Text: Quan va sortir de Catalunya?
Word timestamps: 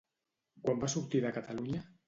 Quan 0.63 0.81
va 0.85 0.91
sortir 0.95 1.23
de 1.27 1.35
Catalunya? 1.39 1.87